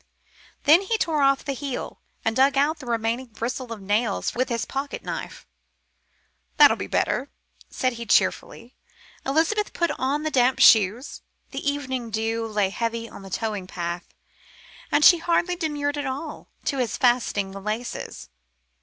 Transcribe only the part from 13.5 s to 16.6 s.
path, and she hardly demurred at all